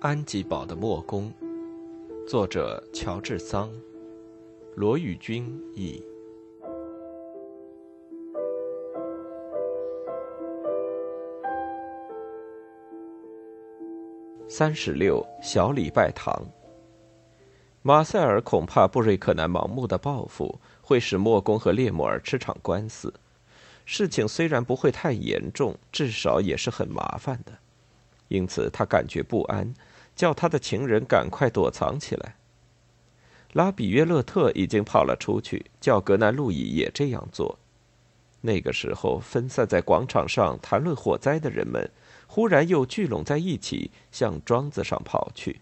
[0.00, 1.32] 安吉堡的墨宫，
[2.28, 3.68] 作者乔治桑，
[4.76, 5.44] 罗宇君
[5.74, 6.00] 译。
[14.46, 16.46] 三十六小礼拜堂。
[17.82, 23.12] 马塞尔恐怕布瑞克南盲目的报复会使莫宫和列莫尔吃场官司。
[23.84, 27.52] 事情虽然不会太严重，至少也是很麻烦的，
[28.28, 29.74] 因此他感觉不安。
[30.16, 32.34] 叫他的情人赶快躲藏起来。
[33.52, 37.56] 拉比约勒特已经跑了出去，叫格南路易也这样做。
[38.40, 41.88] 那个时候，分散在广场上谈论火灾的人们，
[42.26, 45.60] 忽然又聚拢在一起，向庄子上跑去。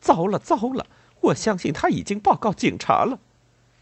[0.00, 0.88] 糟了，糟了！
[1.20, 3.20] 我相信他已经报告警察了。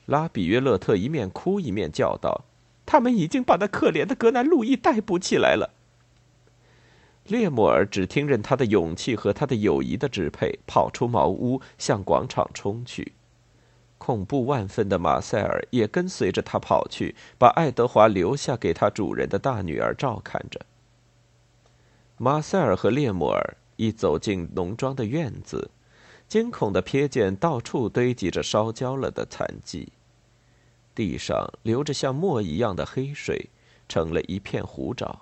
[0.04, 2.44] 拉比约勒特一面哭一面叫道
[2.84, 5.70] ：“他们已经把那可怜的格南路易逮捕起来了。”
[7.30, 13.12] 列莫尔只听任他的勇气和他的友谊的支配，跑出茅屋，向广场冲去。
[13.98, 20.60] 恐怖万分的马塞尔也跟随着他跑去，把爱德华留下给他主人的大女儿照看着。
[22.16, 25.70] 马塞尔和列莫尔一走进农庄的院子，
[26.26, 29.92] 惊恐的瞥见到处堆积着烧焦了的残迹，
[30.96, 33.50] 地上流着像墨一样的黑水，
[33.88, 35.14] 成了一片湖沼。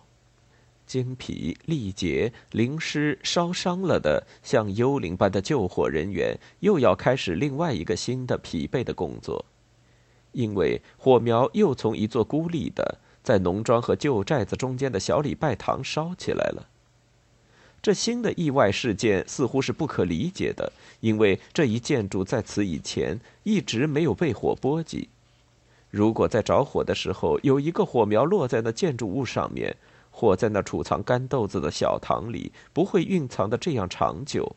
[0.88, 9.44] 精疲力竭、淋湿、烧伤了的，像幽灵般的救火人员，又要开始另外一个新的疲惫的工作，
[10.32, 16.66] 因为火苗又从一座孤立的在农庄和旧寨子中间的小礼拜堂烧起来了。
[17.80, 25.08] 这新的意外事件似乎是不可理解的，因为这一建筑在此以前一直没有被火波及。
[25.90, 29.76] 如果在着火的时候有一个火苗落在那建筑物上面，
[30.18, 34.56] 火在那储藏干豆子的小堂里不会蕴藏的这样长久，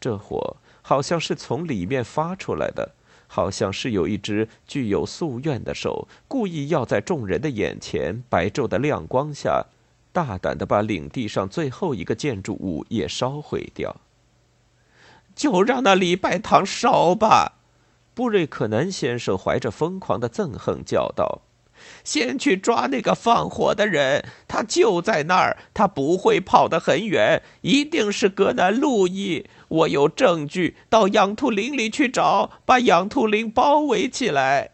[0.00, 2.92] 这火好像是从里面发出来的，
[3.26, 9.66] 好像是有一只具有夙愿的手，故意要在众人的眼前、白昼的亮光下，
[10.12, 13.96] 大胆的把领地上最后一个建筑物也烧毁掉。
[15.34, 17.54] 就让那礼拜堂烧吧！
[18.14, 21.42] 布瑞克南先生怀着疯狂的憎恨叫道。
[22.04, 29.46] 先去抓那个放火的人，他就在那儿，他不会跑得很远，一定是格南路易。
[29.68, 34.70] 我有证据，到养兔林里去找，把养兔林包围起来。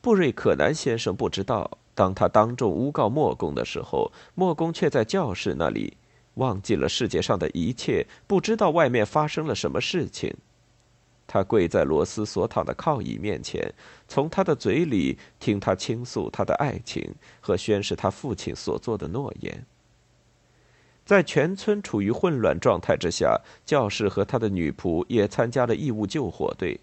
[0.00, 5.96] 布瑞可南先生不知道，当他当众诬告莫公的时候，莫公却在教室那里，
[6.34, 10.34] 忘记了世界上的一切，不知道外面发生了什么事情。
[11.32, 13.72] 他跪在罗斯所躺的靠椅面前，
[14.08, 19.64] 从他的嘴里听他倾诉他的爱情和宣誓他父亲所做的诺言。
[21.04, 26.80] 在全村处于混乱状态之下，教士和他的女仆也参加了义务救火队，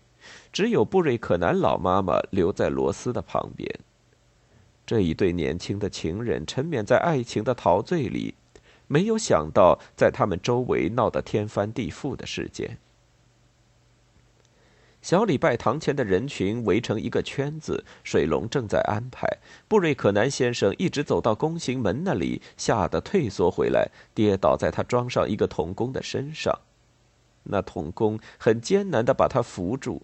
[0.53, 3.69] 只有布瑞克南老妈妈留在罗斯的旁边。
[4.85, 8.33] 这一对年轻的情人沉湎在爱情的陶醉里，
[8.87, 12.77] 没有想到在他们周围闹得天翻地覆的事件。
[15.07, 19.37] 小礼拜堂前的人群围成一个圈子，水龙正在安排。
[19.65, 26.59] 布瑞克南先生一直走到宫刑门那里，吓得退缩回来，跌倒在他装上一个童工的身上。
[27.43, 30.01] 那童工很艰难地把他扶住。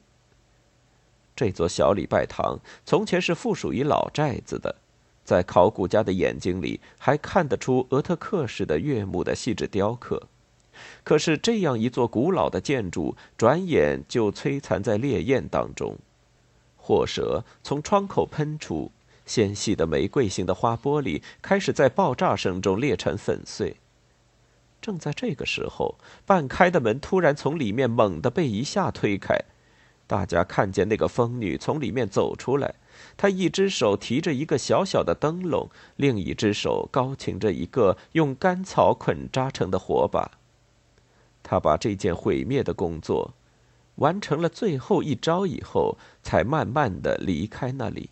[1.35, 4.73] 这座小礼拜堂从前是附属于老寨子的，
[5.25, 10.29] 在考古家的眼睛里还看得出俄特克式的悦目的细致雕刻。
[11.03, 15.97] 可是这样一座古老的建筑，转眼就摧残在烈焰当中。
[16.77, 18.91] 火舌从窗口喷出，
[19.25, 23.77] 纤细的玫瑰形的花玻璃开始在爆炸声中裂成粉碎。
[24.81, 25.95] 正在这个时候，
[26.25, 29.39] 半开的门突然从里面猛地被一下推开，
[30.05, 32.75] 大家看见那个疯女从里面走出来。
[33.15, 40.31] 她一只手提着一个小小的灯笼，另一只手高擎着一个用干草捆扎成的火把。
[41.53, 43.31] 他把这件毁灭的工作
[43.97, 48.09] 完成了最后一招以后，才慢慢的离开那里。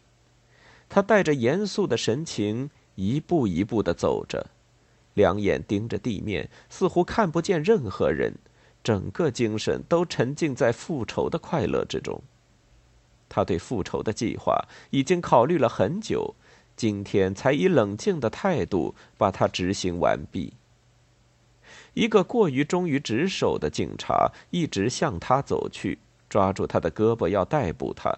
[0.88, 4.46] 他带着严肃的神情，一步一步的走着，
[5.16, 8.32] 两眼盯着地面，似乎看不见任何人，
[8.84, 12.22] 整个精神都沉浸在复仇的快乐之中。
[13.28, 16.36] 他对复仇的计划已经考虑了很久，
[16.76, 20.54] 今天才以冷静的态度把它执行完毕。
[21.94, 26.00] 一个过于忠于职守的警察一直向他走去，
[26.30, 28.18] 抓住他的胳膊要逮捕他。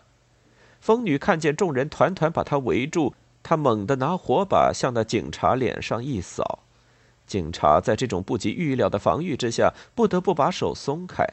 [0.80, 6.60] 疯女看见众人团团把他围住，她猛地拿火把向那警察脸上一扫，
[7.26, 11.26] 警察在这种不及预料的防御之下，不得不把手松开。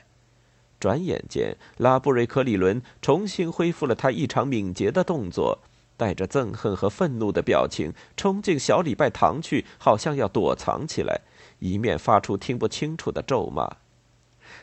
[0.79, 5.59] 转眼间，拉布瑞克里伦重新恢复了他异常敏捷的动作，
[5.97, 11.21] 带着憎恨和愤怒的表情冲进小礼拜堂去，好像要躲藏起来，
[11.61, 13.77] 一面发出听不清楚的咒骂。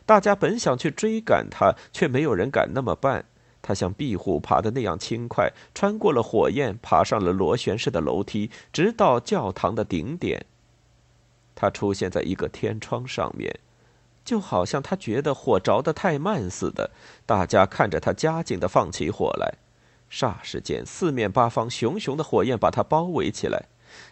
[0.06, 3.26] 大家本想去追赶他，却没有人敢那么办。
[3.62, 10.46] 他像壁虎爬的那样轻快，穿过了火焰，爬上了螺旋式的楼梯，直到教堂的顶点。
[11.56, 13.60] 他出现在一个天窗上面，
[14.24, 16.92] 就好像他觉得火着得太慢似的。
[17.26, 19.56] 大家看着他加紧地放起火来，
[20.10, 23.66] 霎时间，四面八方熊熊的火焰把他包围起来。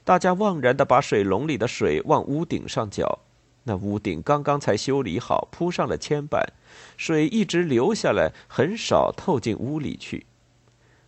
[0.04, 3.20] 大家望然地把水龙里的水往屋顶上浇。
[3.64, 6.54] 那屋顶刚刚才修理好，铺上了铅板，
[6.98, 10.28] 水一直流下来，很少透进屋里去。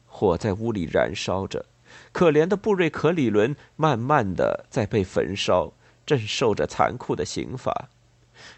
[0.05, 1.65] 火在屋里燃烧着，
[2.11, 7.89] 可怜的布瑞克里伦慢慢的在被焚烧，正受着残酷的刑罚。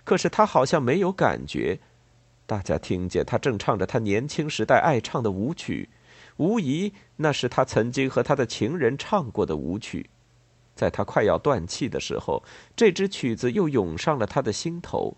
[0.06, 1.80] 可是他好像没有感觉。
[2.46, 5.90] 大家听见他正唱着他年轻时代爱唱的舞曲，
[6.40, 10.10] 无疑那是他曾经和他的情人唱过的舞曲。
[10.74, 12.44] 在他快要断气的时候，
[12.78, 15.18] 这支曲子又涌上了他的心头。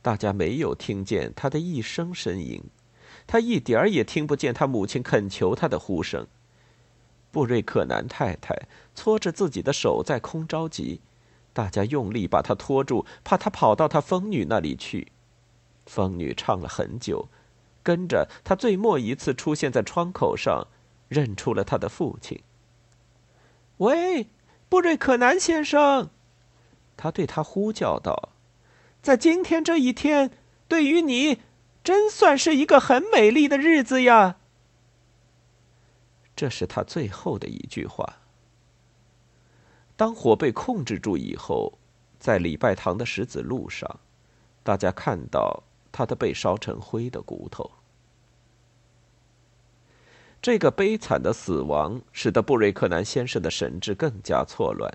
[0.00, 2.62] 大家没有听见他的一声呻吟，
[3.26, 6.26] 他一点儿也听不见他母亲恳求他的呼声。
[7.30, 11.02] 布瑞克南太太搓着自己的手在空着急，
[11.52, 15.12] 大家用力把他拖住，怕他跑到他疯女那里去。
[15.84, 17.28] 疯女唱了很久，
[17.88, 20.66] 跟着他最末一次出现在窗口上，
[21.08, 22.42] 认出了他的父亲。
[23.78, 24.28] 喂。
[24.68, 26.10] 布瑞克南先生，
[26.94, 28.28] 他对他呼叫道
[29.00, 30.30] ：“在今天这一天，
[30.68, 31.40] 对于你，
[31.82, 34.36] 真算是一个很美丽的日子呀。”
[36.36, 38.18] 这是他最后的一句话。
[39.96, 41.78] 当火被控制住以后，
[42.18, 44.00] 在礼拜堂的石子路上，
[44.62, 47.77] 大家看到他的被烧成灰的骨头。
[50.40, 54.90] 这个悲惨的死亡使得布瑞克南先生的神智更加错乱，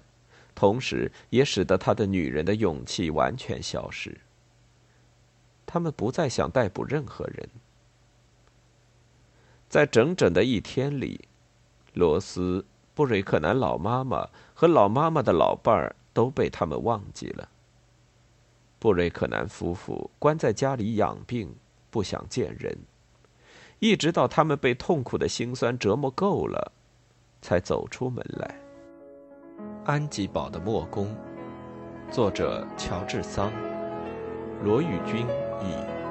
[0.56, 4.18] 同时也使得他的女人的勇气完全消失。
[5.66, 7.50] 他们不再想逮捕任何人。
[9.68, 11.28] 在整整的一天里，
[11.94, 12.64] 罗斯、
[12.94, 17.50] 布瑞克南老妈妈和老妈妈的老伴儿都被他们忘记了。
[18.80, 21.54] 布瑞克南夫妇关在家里养病，
[21.90, 22.78] 不想见人。
[23.84, 26.72] 一直到他们被痛苦的辛酸折磨够了，
[27.42, 28.56] 才走出门来。
[29.84, 31.14] 安吉堡的墨宫，
[32.10, 33.52] 作者乔治桑，
[34.64, 35.28] 罗宇君
[35.60, 36.03] 译。